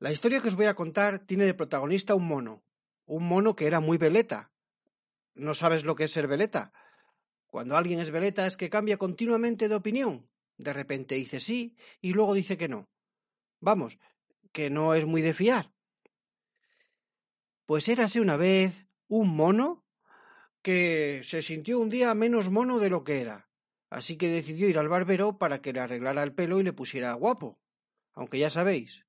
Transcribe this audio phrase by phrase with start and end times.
[0.00, 2.64] La historia que os voy a contar tiene de protagonista un mono,
[3.04, 4.50] un mono que era muy veleta.
[5.34, 6.72] ¿No sabes lo que es ser veleta?
[7.46, 10.26] Cuando alguien es veleta es que cambia continuamente de opinión.
[10.56, 12.88] De repente dice sí y luego dice que no.
[13.60, 13.98] Vamos,
[14.52, 15.70] que no es muy de fiar.
[17.66, 19.84] Pues érase una vez un mono
[20.62, 23.50] que se sintió un día menos mono de lo que era,
[23.90, 27.12] así que decidió ir al barbero para que le arreglara el pelo y le pusiera
[27.12, 27.60] guapo.
[28.14, 29.04] Aunque ya sabéis,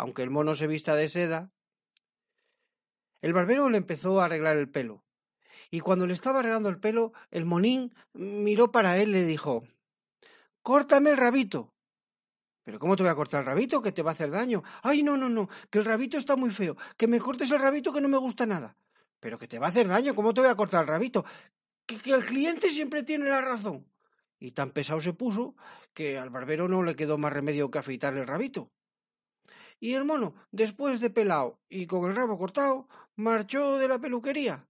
[0.00, 1.50] aunque el mono se vista de seda.
[3.20, 5.04] El barbero le empezó a arreglar el pelo,
[5.70, 9.64] y cuando le estaba arreglando el pelo, el monín miró para él y le dijo
[10.62, 11.72] Córtame el rabito.
[12.64, 13.82] ¿Pero cómo te voy a cortar el rabito?
[13.82, 14.62] Que te va a hacer daño.
[14.82, 16.76] Ay, no, no, no, que el rabito está muy feo.
[16.96, 18.76] Que me cortes el rabito que no me gusta nada.
[19.20, 21.24] Pero que te va a hacer daño, ¿cómo te voy a cortar el rabito?
[21.86, 23.86] Que, que el cliente siempre tiene la razón.
[24.38, 25.54] Y tan pesado se puso
[25.92, 28.70] que al barbero no le quedó más remedio que afeitarle el rabito.
[29.80, 32.86] Y el mono, después de pelao y con el rabo cortado,
[33.16, 34.68] marchó de la peluquería.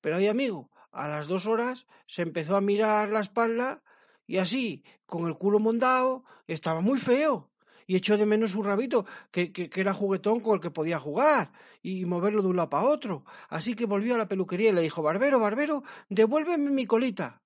[0.00, 3.82] Pero ahí, amigo, a las dos horas se empezó a mirar la espalda
[4.26, 7.50] y así, con el culo mondado, estaba muy feo
[7.86, 11.52] y echó de menos su rabito, que, que, era juguetón con el que podía jugar
[11.82, 13.24] y moverlo de un lado para otro.
[13.48, 17.41] Así que volvió a la peluquería y le dijo, Barbero, Barbero, devuélveme mi colita.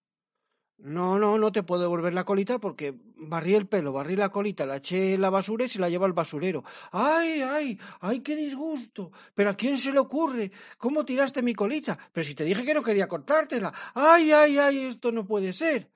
[0.78, 4.66] No, no, no te puedo devolver la colita porque barrí el pelo, barrí la colita,
[4.66, 6.64] la eché en la basura y se la lleva al basurero.
[6.92, 9.10] ¡Ay, ay, ay, qué disgusto!
[9.34, 10.52] ¿Pero a quién se le ocurre?
[10.76, 11.98] ¿Cómo tiraste mi colita?
[12.12, 13.72] Pero si te dije que no quería cortártela.
[13.94, 15.90] ¡Ay, ay, ay, esto no puede ser!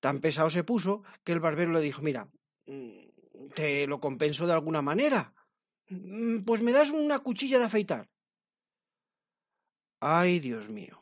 [0.00, 2.28] Tan pesado se puso que el barbero le dijo, mira,
[3.54, 5.32] te lo compenso de alguna manera.
[5.88, 8.08] Mm, pues me das una cuchilla de afeitar.
[10.00, 10.97] Ay, Dios mío.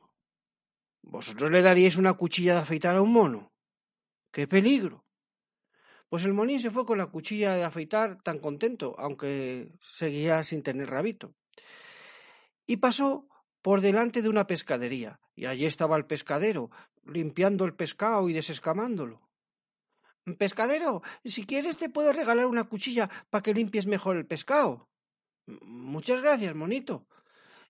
[1.06, 3.52] ¿Vosotros le daríais una cuchilla de afeitar a un mono?
[4.32, 5.04] ¡Qué peligro!
[6.08, 10.64] Pues el monín se fue con la cuchilla de afeitar tan contento, aunque seguía sin
[10.64, 11.32] tener rabito.
[12.66, 13.28] Y pasó
[13.62, 16.70] por delante de una pescadería, y allí estaba el pescadero,
[17.04, 19.22] limpiando el pescado y desescamándolo.
[20.38, 24.88] Pescadero, si quieres te puedo regalar una cuchilla para que limpies mejor el pescado.
[25.46, 27.06] Muchas gracias, monito.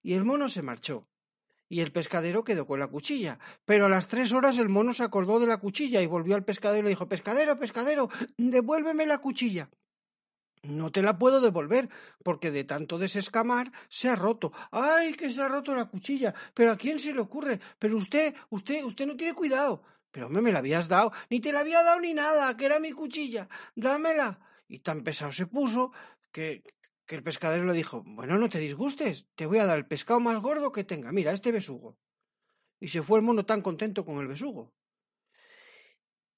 [0.03, 1.07] Y el mono se marchó.
[1.69, 3.39] Y el pescadero quedó con la cuchilla.
[3.65, 6.45] Pero a las tres horas el mono se acordó de la cuchilla y volvió al
[6.45, 9.69] pescadero y le dijo Pescadero, pescadero, devuélveme la cuchilla.
[10.63, 11.89] No te la puedo devolver,
[12.25, 14.53] porque de tanto desescamar se ha roto.
[14.71, 16.35] ¡Ay, que se ha roto la cuchilla!
[16.55, 17.61] ¿Pero a quién se le ocurre?
[17.79, 19.83] Pero usted, usted, usted no tiene cuidado.
[20.11, 22.81] Pero me, me la habías dado, ni te la había dado ni nada, que era
[22.81, 23.49] mi cuchilla.
[23.75, 24.39] Dámela.
[24.69, 25.93] Y tan pesado se puso
[26.33, 26.65] que,
[27.07, 30.21] que el pescadero le dijo, bueno, no te disgustes, te voy a dar el pescado
[30.21, 31.13] más gordo que tenga.
[31.13, 31.97] Mira, este besugo.
[32.81, 34.73] Y se fue el mono tan contento con el besugo.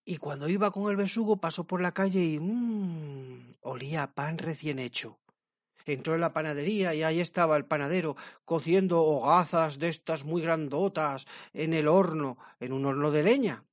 [0.04, 4.38] Y cuando iba con el besugo pasó por la calle y mmm, olía a pan
[4.38, 5.18] recién hecho.
[5.84, 11.26] Entró en la panadería y ahí estaba el panadero cociendo hogazas de estas muy grandotas
[11.54, 13.64] en el horno, en un horno de leña.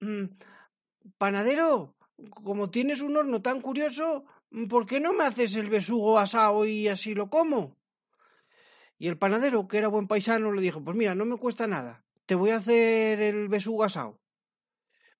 [0.00, 0.24] Mm,
[1.16, 1.94] panadero,
[2.30, 4.24] como tienes un horno tan curioso,
[4.68, 7.76] ¿por qué no me haces el besugo asado y así lo como?
[8.98, 12.04] Y el panadero, que era buen paisano, le dijo, pues mira, no me cuesta nada,
[12.26, 14.20] te voy a hacer el besugo asado.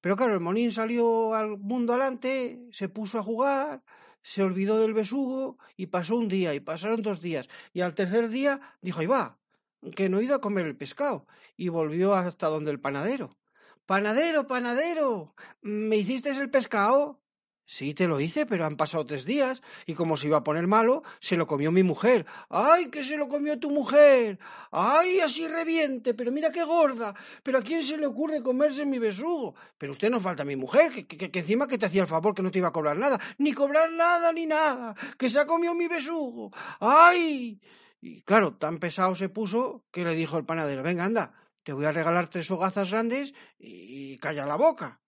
[0.00, 3.82] Pero claro, el monín salió al mundo adelante, se puso a jugar,
[4.22, 7.48] se olvidó del besugo y pasó un día y pasaron dos días.
[7.72, 9.38] Y al tercer día dijo, ahí va,
[9.94, 11.26] que no he ido a comer el pescado.
[11.56, 13.36] Y volvió hasta donde el panadero.
[13.86, 17.20] Panadero, panadero, ¿me hiciste el pescado?
[17.70, 20.66] Sí, te lo hice, pero han pasado tres días, y como se iba a poner
[20.66, 22.24] malo, se lo comió mi mujer.
[22.48, 24.38] ¡Ay, que se lo comió tu mujer!
[24.70, 26.14] ¡Ay, así reviente!
[26.14, 27.14] Pero mira qué gorda.
[27.42, 29.54] ¿Pero a quién se le ocurre comerse mi besugo?
[29.76, 32.50] Pero usted no falta mi mujer, que, encima que te hacía el favor que no
[32.50, 33.20] te iba a cobrar nada.
[33.36, 34.94] Ni cobrar nada, ni nada.
[35.18, 36.50] Que se ha comido mi besugo.
[36.80, 37.60] ¡Ay!
[38.00, 41.84] Y claro, tan pesado se puso que le dijo el panadero, venga, anda, te voy
[41.84, 45.00] a regalar tres hogazas grandes y calla la boca.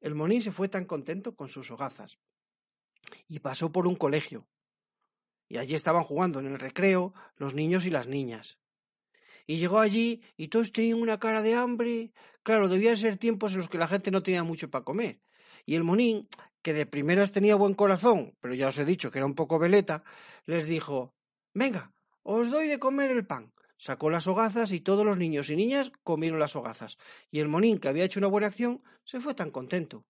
[0.00, 2.18] El monín se fue tan contento con sus hogazas.
[3.26, 4.46] Y pasó por un colegio.
[5.48, 8.58] Y allí estaban jugando en el recreo los niños y las niñas.
[9.46, 12.12] Y llegó allí y todos tenían una cara de hambre.
[12.42, 15.20] Claro, debían ser tiempos en los que la gente no tenía mucho para comer.
[15.64, 16.28] Y el monín,
[16.62, 19.58] que de primeras tenía buen corazón, pero ya os he dicho que era un poco
[19.58, 20.04] veleta,
[20.44, 21.14] les dijo
[21.54, 25.56] Venga, os doy de comer el pan sacó las hogazas y todos los niños y
[25.56, 26.98] niñas comieron las hogazas.
[27.30, 30.04] Y el monín, que había hecho una buena acción, se fue tan contento.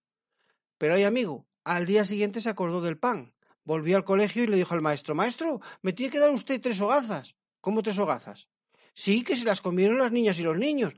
[0.78, 3.34] Pero ay, amigo, al día siguiente se acordó del pan.
[3.64, 6.80] Volvió al colegio y le dijo al maestro, Maestro, me tiene que dar usted tres
[6.80, 7.36] hogazas.
[7.60, 8.48] ¿Cómo tres hogazas?
[8.94, 10.94] Sí, que se las comieron las niñas y los niños.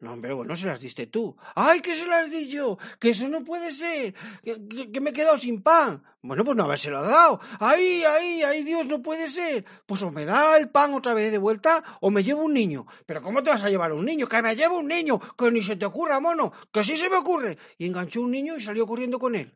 [0.00, 1.36] No, hombre, bueno, se las diste tú.
[1.54, 2.78] ¡Ay, que se las di yo!
[2.98, 4.14] ¡Que eso no puede ser!
[4.42, 6.02] ¡Que, me he quedado sin pan!
[6.22, 7.38] Bueno, pues no habérselo dado.
[7.58, 9.66] ¡Ay, ay, ay, Dios, no puede ser!
[9.84, 12.86] Pues o me da el pan otra vez de vuelta o me llevo un niño.
[13.04, 14.26] ¿Pero cómo te vas a llevar un niño?
[14.26, 15.20] ¡Que me llevo un niño!
[15.36, 16.50] ¡Que ni se te ocurra, mono!
[16.72, 17.58] ¡Que sí se me ocurre!
[17.76, 19.54] Y enganchó un niño y salió corriendo con él.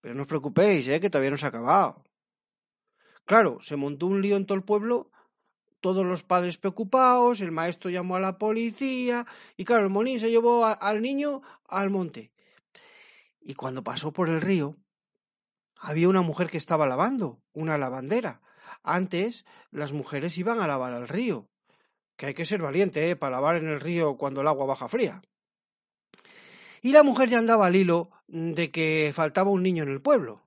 [0.00, 0.98] Pero no os preocupéis, ¿eh?
[0.98, 2.02] que todavía no se ha acabado.
[3.26, 5.10] Claro, se montó un lío en todo el pueblo
[5.86, 9.24] todos los padres preocupados, el maestro llamó a la policía
[9.56, 12.32] y claro, el monín se llevó al niño al monte.
[13.40, 14.74] Y cuando pasó por el río,
[15.78, 18.40] había una mujer que estaba lavando, una lavandera.
[18.82, 21.48] Antes las mujeres iban a lavar al río,
[22.16, 23.14] que hay que ser valiente ¿eh?
[23.14, 25.22] para lavar en el río cuando el agua baja fría.
[26.82, 30.42] Y la mujer ya andaba al hilo de que faltaba un niño en el pueblo.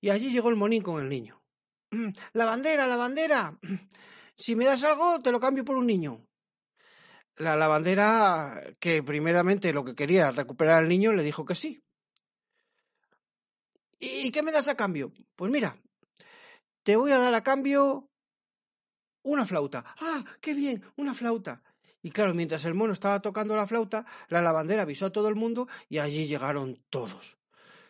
[0.00, 1.40] Y allí llegó el monín con el niño.
[2.32, 3.56] ¡La bandera, la bandera!
[4.40, 6.26] Si me das algo, te lo cambio por un niño.
[7.36, 11.82] La lavandera, que primeramente lo que quería recuperar al niño, le dijo que sí.
[13.98, 15.12] ¿Y qué me das a cambio?
[15.36, 15.76] Pues mira,
[16.82, 18.08] te voy a dar a cambio
[19.22, 19.84] una flauta.
[20.00, 20.82] ¡Ah, qué bien!
[20.96, 21.62] Una flauta.
[22.02, 25.34] Y claro, mientras el mono estaba tocando la flauta, la lavandera avisó a todo el
[25.34, 27.36] mundo y allí llegaron todos.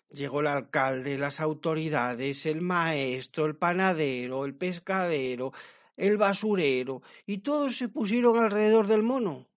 [0.09, 5.53] Llegó el alcalde, las autoridades, el maestro, el panadero, el pescadero,
[6.01, 9.49] el basurero, y todos se pusieron alrededor del mono.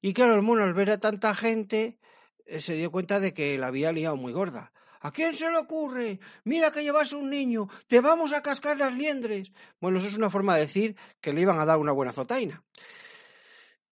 [0.00, 1.98] Y claro, el mono al ver a tanta gente
[2.46, 4.72] eh, se dio cuenta de que la había liado muy gorda.
[5.00, 6.20] ¿A quién se le ocurre?
[6.44, 9.52] Mira que llevas un niño, te vamos a cascar las liendres.
[9.80, 12.62] Bueno, eso es una forma de decir que le iban a dar una buena zotaina.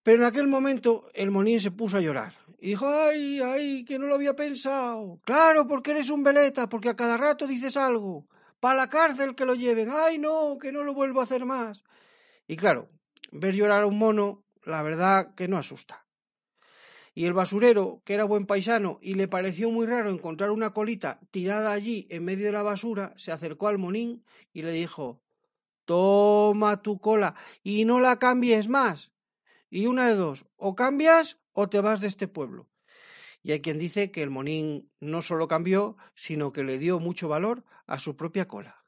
[0.03, 3.97] Pero en aquel momento el monín se puso a llorar y dijo, ay, ay, que
[3.97, 5.19] no lo había pensado.
[5.25, 8.27] Claro, porque eres un veleta, porque a cada rato dices algo.
[8.59, 9.89] Para la cárcel que lo lleven.
[9.91, 11.83] Ay, no, que no lo vuelvo a hacer más.
[12.51, 12.89] Y claro,
[13.31, 16.05] ver llorar a un mono, la verdad que no asusta.
[17.13, 21.21] Y el basurero, que era buen paisano y le pareció muy raro encontrar una colita
[21.31, 25.21] tirada allí en medio de la basura, se acercó al monín y le dijo
[25.85, 29.13] Toma tu cola y no la cambies más.
[29.69, 32.67] Y una de dos, o cambias o te vas de este pueblo.
[33.43, 37.29] Y hay quien dice que el monín no solo cambió, sino que le dio mucho
[37.29, 38.80] valor a su propia cola.